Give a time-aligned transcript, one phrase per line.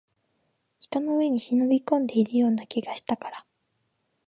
[0.79, 3.45] 人の家に忍び込んでいるような気がしたから